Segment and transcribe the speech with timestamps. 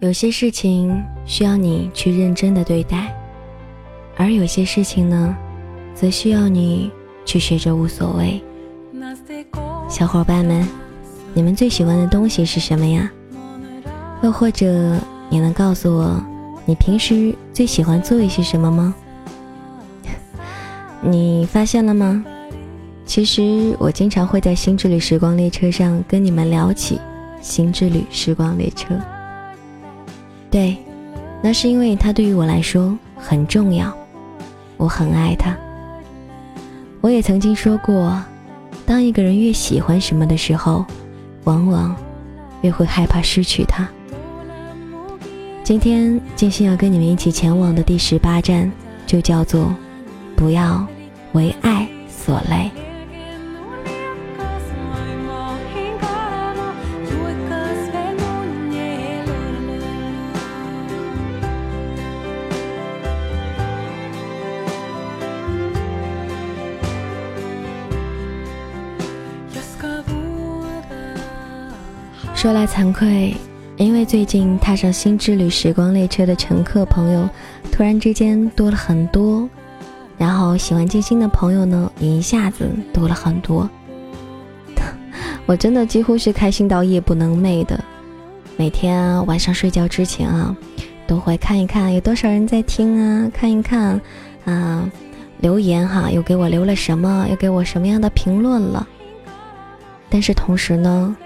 [0.00, 3.16] 有些事情需要你去认真的对待，
[4.18, 5.34] 而有些事情呢，
[5.94, 6.92] 则需要你
[7.24, 8.38] 去学着无所谓。
[9.88, 10.68] 小伙伴们，
[11.34, 13.10] 你们最喜欢的东西是什么呀？
[14.22, 14.96] 又或者
[15.28, 16.20] 你能告诉我，
[16.64, 18.94] 你平时最喜欢做一些什么吗？
[21.00, 22.24] 你发现了吗？
[23.06, 27.00] 其实我经常会在新之旅时光列车上跟你们聊起
[27.40, 28.94] 新之旅时光列车。
[30.50, 30.76] 对，
[31.40, 33.96] 那是因为它对于我来说很重要，
[34.76, 35.56] 我很爱它。
[37.00, 38.20] 我也曾经说过，
[38.84, 40.84] 当一个人越喜欢什么的时候，
[41.44, 41.94] 往往
[42.62, 43.88] 越会害怕失去他。
[45.62, 48.70] 今天静心要跟你们一起前往的第十八站，
[49.06, 49.74] 就叫做
[50.34, 50.86] “不要
[51.32, 52.70] 为爱所累”。
[72.38, 73.36] 说来惭愧，
[73.78, 77.28] 因为最近踏上新之旅时光列车的乘客朋友，
[77.72, 79.48] 突然之间多了很多，
[80.16, 83.68] 然后喜欢静心的朋友呢，也一下子多了很多。
[85.46, 87.82] 我真的几乎是开心到夜不能寐的，
[88.56, 90.56] 每天晚上睡觉之前啊，
[91.08, 94.00] 都会看一看有多少人在听啊，看一看
[94.44, 94.88] 啊
[95.40, 98.86] 留言哈，又给我留了什么，又给我什么样的评论了。
[100.08, 101.16] 但是同时呢。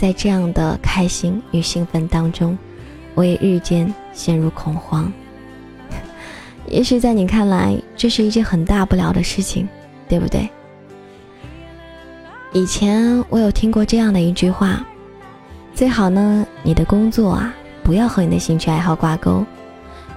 [0.00, 2.56] 在这样的开心与兴奋当中，
[3.14, 5.12] 我也日渐陷入恐慌。
[6.66, 9.68] 也许在你看来，这是一件很大不了的事情，
[10.08, 10.48] 对不对？
[12.54, 14.82] 以前我有听过这样的一句话：
[15.74, 19.44] 最好呢，你的工作啊，不要和你的兴趣爱好挂钩，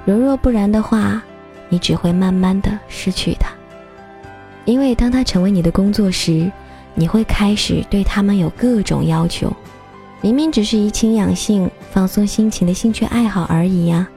[0.06, 1.22] 如若不然的话，
[1.68, 3.50] 你只会慢慢的失去它。
[4.64, 6.50] 因为当它成为你的工作时，
[6.96, 9.54] 你会开始对他们有各种要求。
[10.24, 14.08] 明明只是怡情养性、放松心情的兴趣爱好而已呀，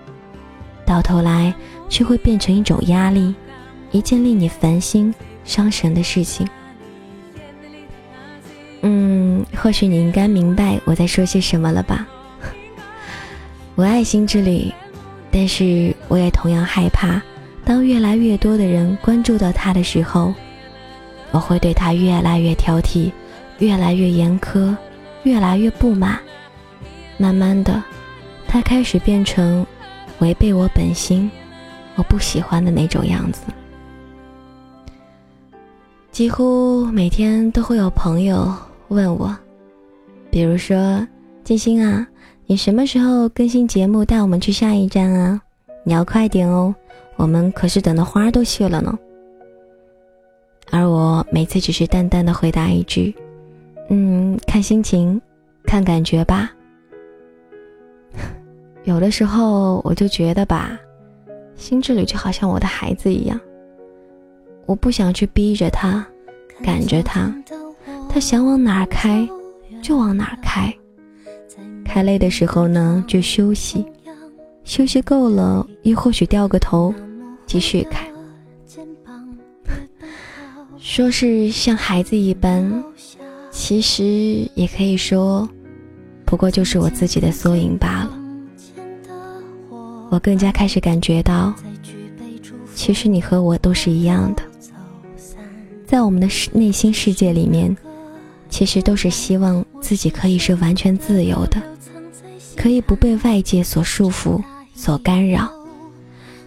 [0.87, 1.53] 到头来
[1.89, 3.34] 却会变成一种压力，
[3.91, 5.12] 一件令你烦心、
[5.44, 6.47] 伤神的事情。
[8.83, 12.06] 嗯，或许你应该明白我在说些什么了吧？
[13.75, 14.73] 我爱心之旅，
[15.33, 17.21] 但是我也同样害怕，
[17.65, 20.33] 当越来越多的人关注到它的时候，
[21.33, 23.11] 我会对它越来越挑剔，
[23.59, 24.73] 越来越严苛。
[25.26, 26.20] 越来越不满，
[27.19, 27.82] 慢慢的，
[28.47, 29.66] 他开始变成
[30.20, 31.28] 违背我本心、
[31.97, 33.42] 我不喜欢的那种样子。
[36.12, 38.54] 几乎每天都会有朋友
[38.87, 39.37] 问我，
[40.31, 41.04] 比如说
[41.43, 42.06] ：“金星啊，
[42.47, 45.43] 你什么时候更新节目，带我们去下一站啊？
[45.82, 46.72] 你要快点哦，
[47.16, 48.97] 我们可是等的花都谢了呢。”
[50.70, 53.12] 而我每次只是淡淡的回答一句。
[53.89, 55.21] 嗯，看心情，
[55.65, 56.53] 看感觉吧。
[58.85, 60.79] 有的时候我就觉得吧，
[61.57, 63.39] 心之旅就好像我的孩子一样，
[64.67, 66.07] 我不想去逼着他，
[66.63, 67.33] 赶着他，
[68.09, 69.29] 他想往哪儿开
[69.83, 70.73] 就往哪儿开。
[71.85, 73.87] 开累的时候呢，就休息，
[74.65, 76.93] 休息够了，又或许掉个头，
[77.47, 78.05] 继续开。
[80.79, 82.85] 说是像孩子一般。
[83.69, 85.49] 其实也可以说，
[86.25, 88.10] 不过就是我自己的缩影罢了。
[90.09, 91.53] 我更加开始感觉到，
[92.76, 94.43] 其实你和我都是一样的，
[95.84, 97.76] 在我们的内心世界里面，
[98.49, 101.61] 其实都是希望自己可以是完全自由的，
[102.55, 104.41] 可以不被外界所束缚、
[104.76, 105.50] 所干扰，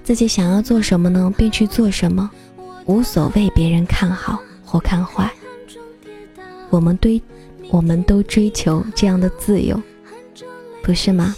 [0.06, 2.32] 自己想要做什么呢，便去做什么，
[2.86, 5.30] 无所谓别人看好或看坏。
[6.70, 7.22] 我们对，
[7.70, 9.82] 我们都追求这样的自由，
[10.84, 11.36] 不是吗？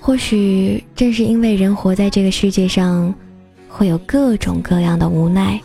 [0.00, 3.14] 或许正是因为人活在这个世界上，
[3.68, 5.60] 会有各种各样的无奈，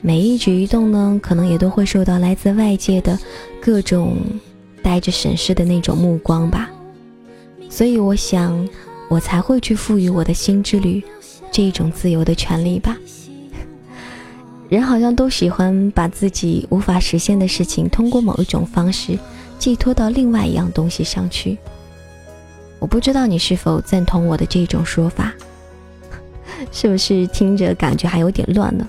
[0.00, 3.18] 每一举一动呢，可能也都会受到来自外界的
[3.60, 4.16] 各种
[4.82, 6.70] 带着审视的那种目光吧。
[7.68, 8.66] 所以，我想，
[9.10, 11.04] 我才会去赋予我的心之旅
[11.52, 12.96] 这一种自由的权利吧。
[14.68, 19.18] 人好像都喜欢把自己无法实现的事情，通过某一种方式
[19.58, 21.56] 寄托到另外一样东西上去。
[22.78, 25.32] 我不知道你是否赞同我的这种说法，
[26.72, 28.88] 是不是听着感觉还有点乱呢？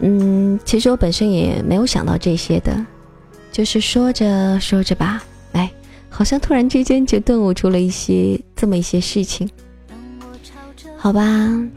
[0.00, 2.86] 嗯，其实我本身也没有想到这些的，
[3.50, 5.70] 就是说着说着吧，哎，
[6.08, 9.48] 好像突然之间就顿悟出了一些这么一些事情。
[10.98, 11.22] 好吧，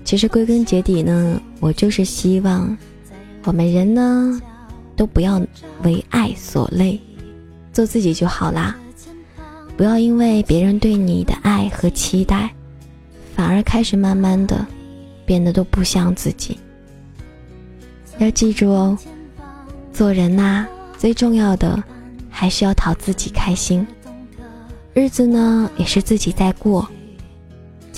[0.04, 2.75] 其实归根结底呢，我就是希望
[3.44, 4.42] 我们人呢
[4.95, 5.39] 都不要
[5.83, 7.00] 为爱所累，
[7.71, 8.75] 做自己就好啦。
[9.77, 12.54] 不要因为别人对你的爱和期待，
[13.36, 14.66] 反而开始慢慢的
[15.25, 16.57] 变得都不像自己。
[18.18, 18.98] 要记住哦，
[19.94, 20.66] 做人呐，
[20.98, 21.81] 最重要的
[22.30, 23.86] 还是要讨自己开心。
[24.94, 26.86] 日子呢，也是自己在过，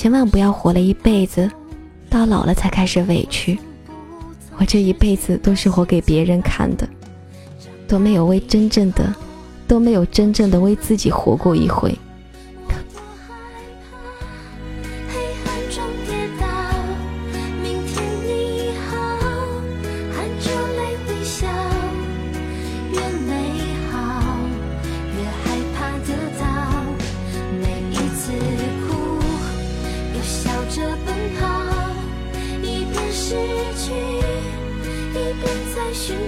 [0.01, 1.47] 千万不要活了一辈子，
[2.09, 3.59] 到老了才开始委屈。
[4.57, 6.89] 我这一辈子都是活给别人看的，
[7.87, 9.13] 都没有为真正的。
[9.67, 11.95] 都没有真正的为自己活过一回。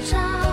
[0.02, 0.53] 找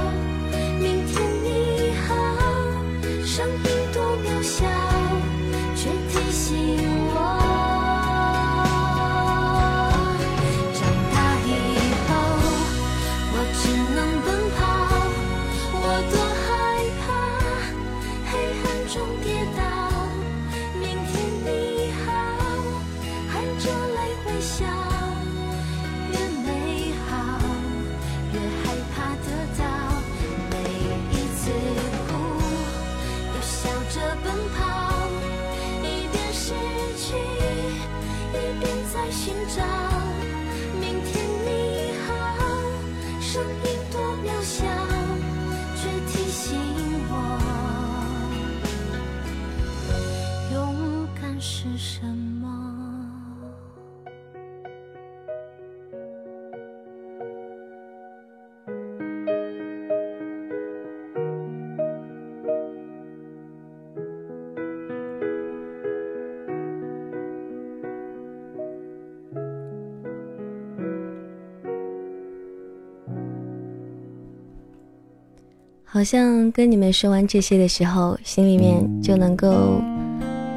[75.92, 79.82] 好像跟你们说完这些的时候，心里面就能够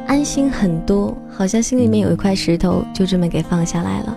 [0.06, 4.16] 安心很多，好像心里面有一块石头就这么给放下来了。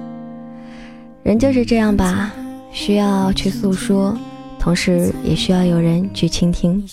[1.23, 2.35] 人就是这样吧，
[2.71, 4.15] 需要去诉说，
[4.59, 6.85] 同时也需要有人去倾听。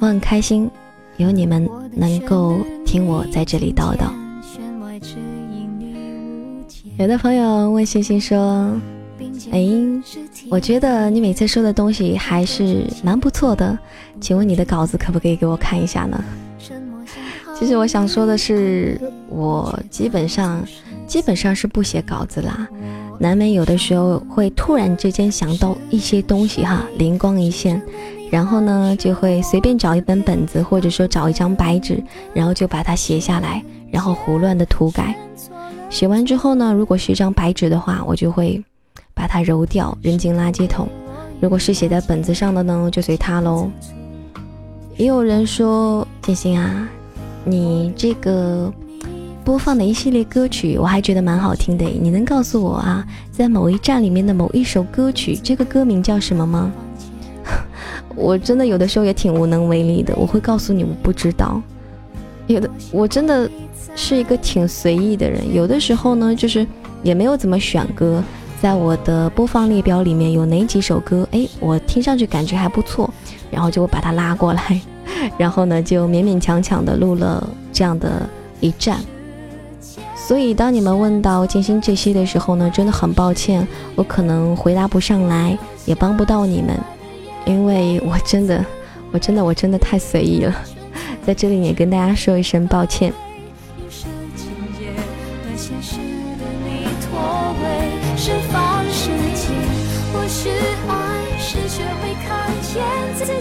[0.00, 0.68] 我很开心
[1.16, 4.10] 有你们能够听我在这里叨叨。
[6.98, 8.68] 有的朋友问星星说。
[9.50, 9.68] 哎，
[10.50, 13.78] 我觉得你每次说的东西还是蛮不错的，
[14.20, 16.22] 请问你的稿子可不可以给我看一下呢？
[17.56, 20.64] 其实我想说的是，我基本上
[21.06, 22.66] 基本上是不写稿子啦，
[23.18, 27.80] 难免有的时候会突然之间想到一些东西哈，灵光一现，
[28.30, 32.02] 然后呢就会随便找一本本子，或者说找一张白纸，
[32.34, 35.14] 然后就把它写下来，然后胡乱的涂改。
[35.90, 38.62] 写完之后呢，如果是一张白纸的话，我就会。
[39.24, 40.86] 把它揉掉，扔进垃圾桶。
[41.40, 43.70] 如果是写在本子上的呢，就随它喽。
[44.98, 46.86] 也有人说，建心啊，
[47.42, 48.70] 你这个
[49.42, 51.86] 播放的一系列歌曲，我还觉得蛮好听的。
[51.86, 53.02] 你能告诉我啊，
[53.32, 56.70] 在某一站里面的某一首歌曲，这个歌名叫什么吗？
[58.14, 61.62] 我真的有的时候也挺无能为力的，我会告诉你我不知道。
[62.46, 63.50] 有的，我真的
[63.96, 66.66] 是一个挺随意的人，有的时候呢，就是
[67.02, 68.22] 也没有怎么选歌。
[68.64, 71.28] 在我的播放列表里面有哪几首歌？
[71.32, 73.10] 哎，我听上去感觉还不错，
[73.50, 74.80] 然后就把它拉过来，
[75.36, 78.26] 然后呢就勉勉强强的录了这样的
[78.60, 79.00] 一站。
[80.16, 86.74] 所以当你们问到静心这些的时候呢，真的很抱歉，我可能回答不上来，也帮不到你们，
[87.44, 88.64] 因为我真的，
[89.12, 90.54] 我真的，我真的太随意了，
[91.22, 93.12] 在这里也跟大家说一声抱歉。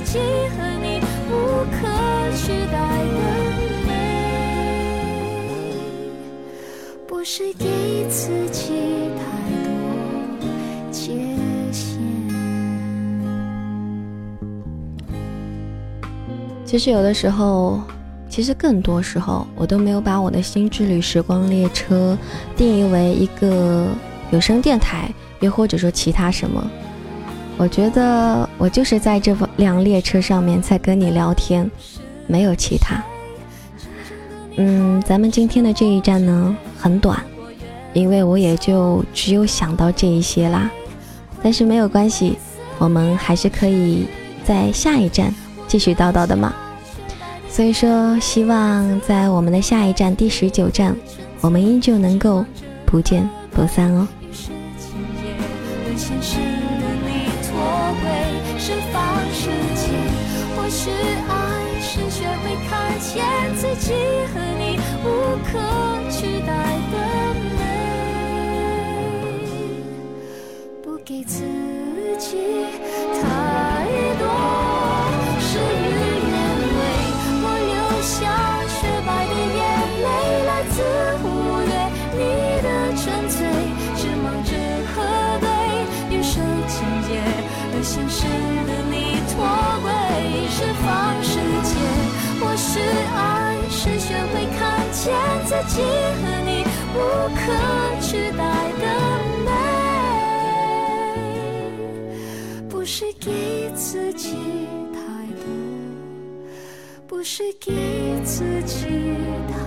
[0.03, 0.19] 己
[0.55, 1.31] 和你无
[1.71, 1.87] 可
[2.35, 3.17] 取代的
[3.87, 3.91] 美，
[7.07, 7.65] 不是给
[8.09, 8.73] 自己
[9.17, 9.23] 太
[9.63, 9.71] 多
[10.91, 11.01] 界
[11.71, 11.97] 限。
[16.65, 17.81] 其实有的时候，
[18.29, 22.17] 其实更多时候，我都没有把我的新之旅时光列车
[22.57, 23.87] 定义为一个
[24.31, 26.69] 有声电台，又或者说其他什么。
[27.57, 31.69] 我觉得我就是在这辆列车上面在跟你聊天，
[32.27, 33.01] 没有其他。
[34.57, 37.23] 嗯，咱们今天的这一站呢很短，
[37.93, 40.69] 因为我也就只有想到这一些啦。
[41.41, 42.37] 但是没有关系，
[42.77, 44.07] 我们还是可以
[44.43, 45.33] 在下一站
[45.67, 46.53] 继续叨叨的嘛。
[47.49, 50.95] 所以说，希望在我们的下一站第十九站，
[51.39, 52.43] 我们依旧能够
[52.85, 54.07] 不见不散哦。
[59.43, 59.91] 世界
[60.55, 61.33] 或许爱
[61.81, 63.19] 是学会看见
[63.57, 63.91] 自己
[64.33, 65.05] 和你无
[65.43, 65.51] 可
[66.09, 66.49] 取代
[66.93, 66.95] 的
[67.57, 67.59] 美
[70.81, 71.43] 不给自
[72.17, 72.37] 己
[95.67, 96.49] 己和你
[96.95, 96.97] 无
[97.35, 97.41] 可
[98.01, 98.41] 取代
[98.79, 98.85] 的
[99.45, 99.49] 美，
[102.69, 104.35] 不是给自己
[104.93, 104.97] 太
[105.41, 105.45] 多，
[107.07, 107.71] 不是给
[108.23, 108.85] 自己
[109.47, 109.62] 太